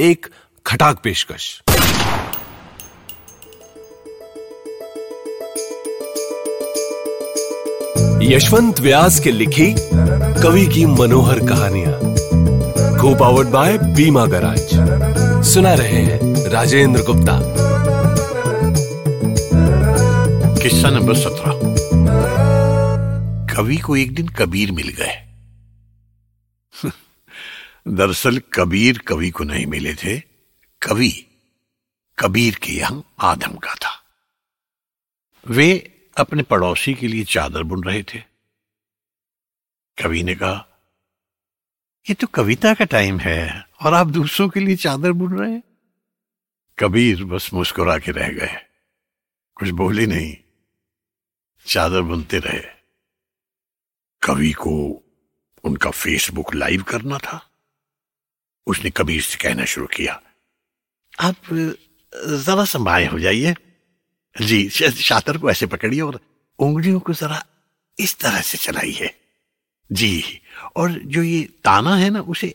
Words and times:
एक 0.00 0.26
खटाक 0.66 1.00
पेशकश। 1.04 1.62
यशवंत 8.22 8.80
व्यास 8.80 9.20
के 9.20 9.30
लिखी 9.30 9.74
कवि 10.42 10.66
की 10.66 10.86
मनोहर 10.86 11.38
कहानियाँ। 11.38 12.00
को 13.00 13.14
पावर्ड 13.14 13.48
बाय 13.48 13.78
बीमा 13.78 14.26
गराज 14.26 14.60
सुना 15.44 15.74
रहे 15.74 16.02
हैं 16.02 16.20
राजेंद्र 16.50 17.02
गुप्ता। 17.02 17.40
किस्सा 20.62 20.90
नंबर 20.90 21.14
सत्रह। 21.14 21.52
कवि 23.56 23.76
को 23.76 23.96
एक 23.96 24.14
दिन 24.14 24.28
कबीर 24.28 24.72
मिल 24.72 24.88
गए। 24.88 25.25
दरअसल 27.88 28.38
कबीर 28.38 28.98
कवि 28.98 29.30
को 29.30 29.44
नहीं 29.44 29.66
मिले 29.66 29.94
थे। 29.94 30.20
कवि 30.82 31.26
कबीर 32.18 32.54
के 32.54 32.72
यहाँ 32.72 33.14
आदम 33.18 33.56
का 33.56 33.74
था। 33.74 34.04
वे 35.46 35.92
अपने 36.18 36.42
पड़ोसी 36.42 36.94
के 36.94 37.08
लिए 37.08 37.24
चादर 37.24 37.62
बुन 37.62 37.84
रहे 37.84 38.02
थे। 38.02 38.18
कवि 40.02 40.22
ने 40.22 40.34
कहा, 40.34 40.66
ये 42.08 42.14
तो 42.14 42.26
कविता 42.26 42.74
का 42.74 42.84
टाइम 42.84 43.18
है 43.18 43.66
और 43.82 43.94
आप 43.94 44.06
दूसरों 44.06 44.48
के 44.48 44.60
लिए 44.60 44.76
चादर 44.76 45.12
बुन 45.12 45.38
रहे 45.38 45.52
हैं? 45.52 45.62
कबीर 46.78 47.24
बस 47.24 47.52
मुस्कुरा 47.52 47.98
के 47.98 48.12
रह 48.12 48.28
गए। 48.28 48.56
कुछ 49.54 49.68
बोले 49.68 50.06
नहीं। 50.06 50.36
चादर 51.66 52.00
बुनते 52.00 52.38
रहे। 52.38 52.62
कवि 54.22 54.52
को 54.52 55.02
उनका 55.64 55.90
फेसबुक 55.90 56.54
लाइव 56.54 56.82
करना 56.82 57.18
था। 57.18 57.52
उसने 58.66 58.90
कबीर 58.90 59.22
से 59.22 59.36
कहना 59.36 59.64
शुरू 59.64 59.86
किया। 59.86 60.20
आप 61.20 61.36
जरा 62.12 62.64
संभाए 62.64 63.06
हो 63.06 63.18
जाइए। 63.18 63.54
जी 64.36 64.68
शातर 64.68 65.38
को 65.38 65.50
ऐसे 65.50 65.66
पकड़िए 65.66 66.00
और 66.00 66.20
उंगलियों 66.58 67.00
को 67.00 67.12
जरा 67.12 67.44
इस 67.98 68.16
तरह 68.18 68.40
से 68.40 68.58
चलाइए। 68.58 69.14
जी, 69.90 70.40
और 70.76 70.92
जो 70.92 71.22
ये 71.22 71.42
ताना 71.64 71.96
है 71.96 72.10
ना, 72.10 72.20
उसे 72.20 72.54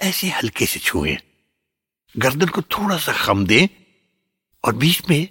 ऐसे 0.00 0.28
हल्के 0.28 0.66
से 0.66 0.80
छुए। 0.80 1.16
गर्दन 2.14 2.48
को 2.48 2.62
थोड़ा 2.62 2.96
सा 2.98 3.12
खम 3.12 3.46
दें 3.46 3.66
और 4.64 4.74
बीच 4.74 5.02
में 5.10 5.28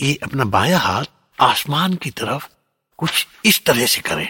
ये 0.00 0.14
अपना 0.22 0.44
बाया 0.44 0.78
हाथ 0.78 1.04
आसमान 1.38 1.94
की 1.94 2.10
तरफ़ 2.10 2.48
कुछ 2.98 3.26
इस 3.44 3.64
तरह 3.64 3.86
से 3.86 4.00
करें 4.00 4.28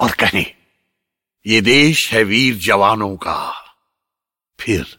और 0.00 0.12
कहें, 0.12 0.46
ये 1.46 1.60
देश 1.60 2.12
है 2.12 2.22
वीर 2.24 2.54
जवानों 2.56 3.16
का। 3.16 3.65
फिर 4.60 4.98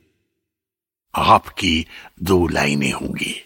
आपकी 1.15 1.87
दो 2.21 2.47
लाइनें 2.47 2.91
होंगी। 2.91 3.43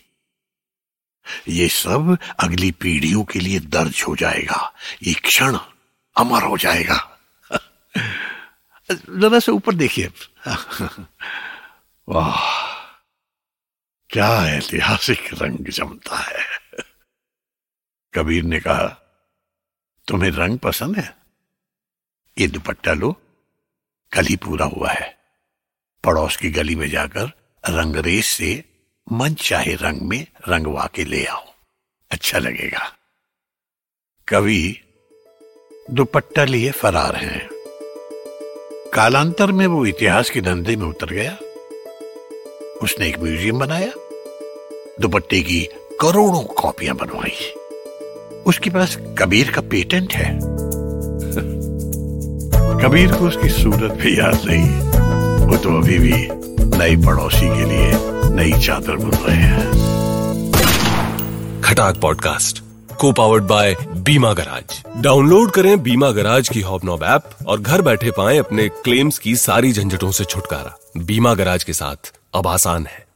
ये 1.47 1.67
सब 1.67 2.17
अगली 2.39 2.71
पीढ़ियों 2.71 3.23
के 3.23 3.39
लिए 3.39 3.59
दर्ज 3.59 4.05
हो 4.07 4.15
जाएगा। 4.15 4.73
ये 5.03 5.13
क्षण 5.13 5.57
अमर 6.17 6.43
हो 6.43 6.57
जाएगा। 6.57 7.19
जरा 8.91 9.39
से 9.39 9.51
ऊपर 9.51 9.75
देखिए। 9.75 10.07
वाह, 12.09 12.61
क्या 14.09 14.47
ऐतिहासिक 14.47 15.29
रंग 15.33 15.65
जमता 15.69 16.17
है। 16.17 16.61
कबीर 18.13 18.43
ने 18.43 18.59
कहा, 18.59 18.87
तुम्हें 20.07 20.31
रंग 20.31 20.59
पसंद 20.59 20.97
है? 20.97 21.17
ये 22.37 22.47
दुपट्टा 22.47 22.93
लो, 22.93 23.21
कल 24.13 24.25
ही 24.25 24.35
पूरा 24.35 24.65
हुआ 24.65 24.91
है। 24.91 25.20
पड़ोस 26.03 26.35
की 26.35 26.49
गली 26.49 26.75
में 26.75 26.89
जाकर 26.89 27.25
रंगरेज 27.69 28.23
से 28.23 28.63
मन 29.11 29.33
चाहे 29.33 29.73
रंग 29.73 30.01
में 30.01 30.27
रंगवा 30.49 30.89
के 30.93 31.05
ले 31.05 31.25
आओ। 31.25 31.45
अच्छा 32.11 32.39
लगेगा। 32.39 32.93
कवि 34.27 34.77
दुपट्टा 35.91 36.43
लिए 36.45 36.71
फरार 36.71 37.15
हैं। 37.15 37.49
कालांतर 38.93 39.51
में 39.51 39.67
वो 39.67 39.85
इतिहास 39.85 40.29
के 40.29 40.41
धंधे 40.41 40.75
में 40.75 40.87
उतर 40.87 41.09
गया। 41.09 41.37
उसने 42.81 43.07
एक 43.07 43.19
म्यूज़ियम 43.19 43.59
बनाया। 43.59 43.91
दुपट्टे 45.01 45.41
की 45.41 45.61
करोड़ों 46.01 46.43
कॉपियाँ 46.43 46.95
बनवाई। 46.95 47.53
उसके 48.45 48.69
पास 48.69 48.97
कबीर 49.17 49.51
का 49.51 49.61
पेटेंट 49.61 50.13
है। 50.13 50.39
कबीर 52.83 53.13
को 53.13 53.27
उसकी 53.27 53.49
सूरत 53.49 53.91
भी 53.91 54.19
याद 54.19 54.41
नहीं। 54.45 55.00
तो 55.61 55.69
अभी 55.77 55.97
भी 55.99 56.27
नई 56.77 56.95
पड़ोसी 56.95 57.47
के 57.47 57.65
लिए 57.65 57.91
नई 58.35 58.51
चादर 58.61 58.95
बुन 58.95 59.11
रहे 59.11 59.35
हैं। 59.35 59.71
खटाक 61.61 61.97
पॉडकास्ट 61.97 62.63
को 62.99 63.11
powered 63.11 63.43
by 63.43 63.75
Bima 63.95 64.33
garage. 64.33 64.83
Download 64.97 65.51
करें 65.51 65.83
बीमा 65.83 66.11
गराज 66.11 66.49
की 66.49 66.61
हॉबनॉब 66.61 67.03
ऐप 67.03 67.23
और 67.47 67.61
घर 67.61 67.81
बैठे 67.81 68.11
पाएँ 68.11 68.39
अपने 68.39 68.67
क्लेम्स 68.69 69.17
की 69.17 69.35
सारी 69.35 69.71
झंझटों 69.73 70.11
से 70.11 70.25
छुटकारा। 70.25 70.77
बीमा 70.97 71.33
गराज 71.33 71.63
के 71.63 71.73
साथ 71.73 72.13
अब 72.33 72.47
आसान 72.47 72.85
है। 72.85 73.10